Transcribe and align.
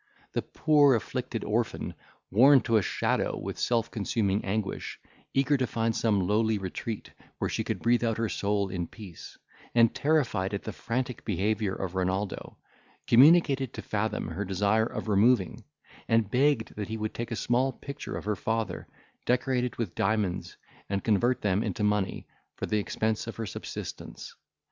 The 0.33 0.41
poor 0.41 0.95
afflicted 0.95 1.43
orphan, 1.43 1.93
worn 2.31 2.61
to 2.61 2.77
a 2.77 2.81
shadow 2.81 3.37
with 3.37 3.59
self 3.59 3.91
consuming 3.91 4.43
anguish, 4.43 4.99
eager 5.31 5.57
to 5.57 5.67
find 5.67 5.95
some 5.95 6.25
lowly 6.27 6.57
retreat, 6.57 7.11
where 7.37 7.51
she 7.51 7.63
could 7.63 7.77
breath 7.83 8.01
out 8.01 8.17
her 8.17 8.27
soul 8.27 8.69
in 8.69 8.87
peace, 8.87 9.37
and 9.75 9.93
terrified 9.93 10.55
at 10.55 10.63
the 10.63 10.73
frantic 10.73 11.23
behaviour 11.23 11.75
of 11.75 11.93
Renaldo, 11.93 12.57
communicated 13.05 13.73
to 13.73 13.83
Fathom 13.83 14.29
her 14.29 14.43
desire 14.43 14.87
of 14.87 15.07
removing, 15.07 15.63
and 16.07 16.31
begged 16.31 16.75
that 16.77 16.87
he 16.87 16.97
would 16.97 17.13
take 17.13 17.29
a 17.29 17.35
small 17.35 17.71
picture 17.71 18.17
of 18.17 18.25
her 18.25 18.35
father, 18.35 18.87
decorated 19.27 19.75
with 19.75 19.93
diamonds, 19.93 20.57
and 20.89 21.03
convert 21.03 21.41
them 21.43 21.61
into 21.61 21.83
money, 21.83 22.25
for 22.55 22.65
the 22.65 22.79
expense 22.79 23.27
of 23.27 23.35
her 23.35 23.45
subsistence. 23.45 24.33